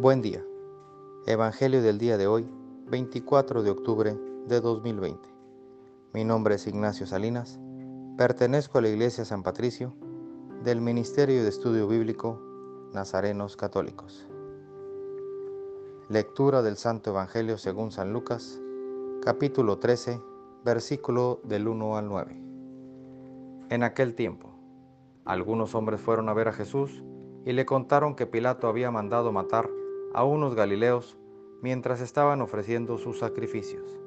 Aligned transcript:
Buen 0.00 0.22
día. 0.22 0.44
Evangelio 1.26 1.82
del 1.82 1.98
día 1.98 2.16
de 2.16 2.28
hoy, 2.28 2.48
24 2.86 3.64
de 3.64 3.70
octubre 3.70 4.16
de 4.46 4.60
2020. 4.60 5.28
Mi 6.12 6.22
nombre 6.22 6.54
es 6.54 6.68
Ignacio 6.68 7.04
Salinas. 7.04 7.58
Pertenezco 8.16 8.78
a 8.78 8.82
la 8.82 8.90
Iglesia 8.90 9.24
San 9.24 9.42
Patricio 9.42 9.96
del 10.62 10.80
Ministerio 10.80 11.42
de 11.42 11.48
Estudio 11.48 11.88
Bíblico 11.88 12.40
Nazarenos 12.94 13.56
Católicos. 13.56 14.24
Lectura 16.08 16.62
del 16.62 16.76
Santo 16.76 17.10
Evangelio 17.10 17.58
según 17.58 17.90
San 17.90 18.12
Lucas, 18.12 18.60
capítulo 19.20 19.80
13, 19.80 20.22
versículo 20.64 21.40
del 21.42 21.66
1 21.66 21.96
al 21.96 22.08
9. 22.08 22.40
En 23.70 23.82
aquel 23.82 24.14
tiempo, 24.14 24.54
algunos 25.24 25.74
hombres 25.74 26.00
fueron 26.00 26.28
a 26.28 26.34
ver 26.34 26.46
a 26.46 26.52
Jesús 26.52 27.02
y 27.44 27.52
le 27.52 27.66
contaron 27.66 28.14
que 28.14 28.26
Pilato 28.26 28.68
había 28.68 28.92
mandado 28.92 29.32
matar 29.32 29.68
a 30.14 30.24
unos 30.24 30.54
galileos 30.54 31.18
mientras 31.62 32.00
estaban 32.00 32.40
ofreciendo 32.40 32.98
sus 32.98 33.18
sacrificios. 33.18 33.98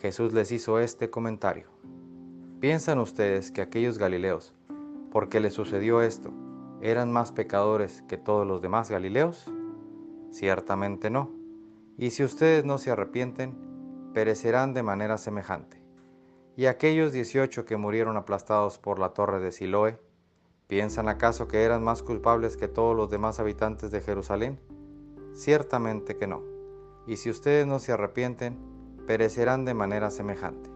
Jesús 0.00 0.32
les 0.32 0.52
hizo 0.52 0.78
este 0.78 1.10
comentario. 1.10 1.68
¿Piensan 2.60 2.98
ustedes 2.98 3.50
que 3.50 3.62
aquellos 3.62 3.98
galileos, 3.98 4.54
porque 5.10 5.40
les 5.40 5.54
sucedió 5.54 6.02
esto, 6.02 6.32
eran 6.80 7.12
más 7.12 7.32
pecadores 7.32 8.02
que 8.02 8.16
todos 8.16 8.46
los 8.46 8.60
demás 8.60 8.90
galileos? 8.90 9.50
Ciertamente 10.30 11.10
no. 11.10 11.30
Y 11.96 12.10
si 12.10 12.24
ustedes 12.24 12.64
no 12.64 12.78
se 12.78 12.90
arrepienten, 12.90 14.10
perecerán 14.12 14.74
de 14.74 14.82
manera 14.82 15.16
semejante. 15.16 15.82
Y 16.56 16.66
aquellos 16.66 17.12
dieciocho 17.12 17.64
que 17.64 17.76
murieron 17.76 18.16
aplastados 18.16 18.78
por 18.78 18.98
la 18.98 19.10
torre 19.10 19.40
de 19.40 19.52
Siloé, 19.52 19.98
¿piensan 20.66 21.08
acaso 21.08 21.48
que 21.48 21.62
eran 21.62 21.82
más 21.82 22.02
culpables 22.02 22.56
que 22.56 22.68
todos 22.68 22.96
los 22.96 23.10
demás 23.10 23.40
habitantes 23.40 23.90
de 23.90 24.00
Jerusalén? 24.00 24.60
Ciertamente 25.34 26.16
que 26.16 26.26
no. 26.26 26.42
Y 27.06 27.16
si 27.16 27.28
ustedes 27.28 27.66
no 27.66 27.80
se 27.80 27.92
arrepienten, 27.92 28.56
perecerán 29.06 29.64
de 29.64 29.74
manera 29.74 30.10
semejante. 30.10 30.70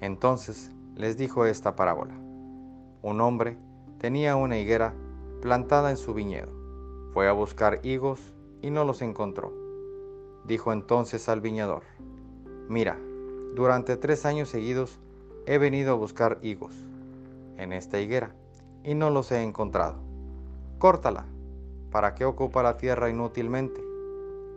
Entonces 0.00 0.70
les 0.94 1.16
dijo 1.18 1.44
esta 1.44 1.74
parábola. 1.76 2.14
Un 3.02 3.20
hombre 3.20 3.58
tenía 3.98 4.36
una 4.36 4.58
higuera 4.58 4.94
plantada 5.42 5.90
en 5.90 5.96
su 5.96 6.14
viñedo. 6.14 6.52
Fue 7.12 7.28
a 7.28 7.32
buscar 7.32 7.80
higos 7.82 8.20
y 8.62 8.70
no 8.70 8.84
los 8.84 9.02
encontró. 9.02 9.52
Dijo 10.44 10.72
entonces 10.72 11.28
al 11.28 11.40
viñador, 11.40 11.82
mira, 12.68 12.96
durante 13.54 13.96
tres 13.96 14.24
años 14.24 14.48
seguidos 14.48 14.98
he 15.46 15.58
venido 15.58 15.92
a 15.92 15.96
buscar 15.96 16.38
higos 16.42 16.72
en 17.56 17.72
esta 17.72 18.00
higuera 18.00 18.34
y 18.84 18.94
no 18.94 19.10
los 19.10 19.32
he 19.32 19.42
encontrado. 19.42 19.96
Córtala, 20.78 21.26
¿para 21.90 22.14
qué 22.14 22.24
ocupa 22.24 22.62
la 22.62 22.76
tierra 22.76 23.10
inútilmente? 23.10 23.82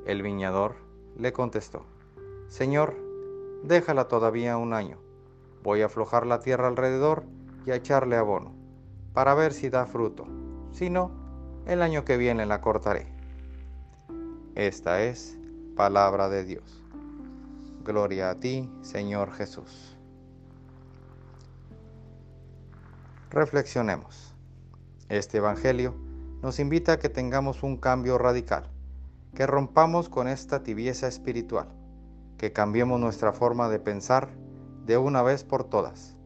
El 0.06 0.22
viñador 0.22 0.76
le 1.18 1.32
contestó, 1.34 1.86
Señor, 2.48 2.96
déjala 3.64 4.08
todavía 4.08 4.58
un 4.58 4.74
año. 4.74 4.98
Voy 5.64 5.82
a 5.82 5.86
aflojar 5.86 6.26
la 6.26 6.40
tierra 6.40 6.68
alrededor 6.68 7.24
y 7.66 7.72
a 7.72 7.76
echarle 7.76 8.18
abono, 8.18 8.54
para 9.14 9.36
ver 9.36 9.54
si 9.54 9.70
da 9.70 9.86
fruto. 9.86 10.26
Si 10.72 10.90
no, 10.90 11.12
el 11.66 11.82
año 11.82 12.04
que 12.04 12.18
viene 12.18 12.46
la 12.46 12.62
cortaré. 12.62 13.08
Esta 14.56 15.04
es 15.04 15.38
palabra 15.76 16.30
de 16.30 16.44
Dios. 16.44 16.84
Gloria 17.84 18.32
a 18.32 18.40
ti, 18.40 18.70
Señor 18.82 19.32
Jesús. 19.32 19.96
Reflexionemos. 23.30 24.36
Este 25.08 25.38
Evangelio 25.38 25.96
nos 26.42 26.60
invita 26.60 26.94
a 26.94 27.00
que 27.00 27.10
tengamos 27.10 27.62
un 27.62 27.78
cambio 27.78 28.18
radical, 28.18 28.64
que 29.36 29.46
rompamos 29.46 30.10
con 30.10 30.28
esta 30.28 30.64
tibieza 30.64 31.08
espiritual, 31.08 31.68
que 32.38 32.52
cambiemos 32.52 33.00
nuestra 33.00 33.32
forma 33.32 33.70
de 33.70 33.80
pensar 33.80 34.30
de 34.86 34.98
una 34.98 35.22
vez 35.22 35.44
por 35.44 35.64
todas, 35.64 36.18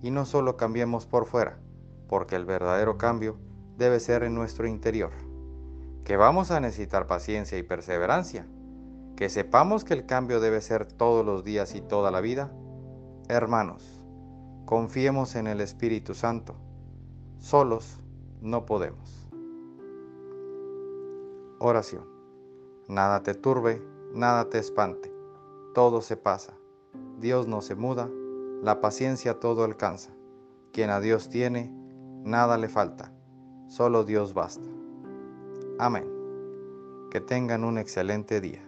y 0.00 0.12
no 0.12 0.26
solo 0.26 0.56
cambiemos 0.56 1.06
por 1.06 1.26
fuera, 1.26 1.58
porque 2.08 2.36
el 2.36 2.44
verdadero 2.44 2.98
cambio 2.98 3.36
debe 3.76 3.98
ser 3.98 4.22
en 4.22 4.34
nuestro 4.34 4.68
interior, 4.68 5.10
que 6.04 6.16
vamos 6.16 6.52
a 6.52 6.60
necesitar 6.60 7.08
paciencia 7.08 7.58
y 7.58 7.64
perseverancia, 7.64 8.46
que 9.16 9.28
sepamos 9.28 9.82
que 9.82 9.94
el 9.94 10.06
cambio 10.06 10.38
debe 10.38 10.60
ser 10.60 10.86
todos 10.86 11.26
los 11.26 11.42
días 11.42 11.74
y 11.74 11.80
toda 11.80 12.12
la 12.12 12.20
vida. 12.20 12.52
Hermanos, 13.28 14.00
confiemos 14.66 15.34
en 15.34 15.48
el 15.48 15.60
Espíritu 15.60 16.14
Santo, 16.14 16.54
solos 17.40 17.98
no 18.40 18.66
podemos. 18.66 19.23
Oración. 21.66 22.04
Nada 22.88 23.22
te 23.22 23.32
turbe, 23.32 23.82
nada 24.12 24.50
te 24.50 24.58
espante, 24.58 25.10
todo 25.74 26.02
se 26.02 26.14
pasa, 26.14 26.52
Dios 27.18 27.48
no 27.48 27.62
se 27.62 27.74
muda, 27.74 28.10
la 28.62 28.82
paciencia 28.82 29.40
todo 29.40 29.64
alcanza. 29.64 30.12
Quien 30.74 30.90
a 30.90 31.00
Dios 31.00 31.30
tiene, 31.30 31.72
nada 32.22 32.58
le 32.58 32.68
falta, 32.68 33.14
solo 33.68 34.04
Dios 34.04 34.34
basta. 34.34 34.68
Amén. 35.78 36.04
Que 37.10 37.22
tengan 37.22 37.64
un 37.64 37.78
excelente 37.78 38.42
día. 38.42 38.62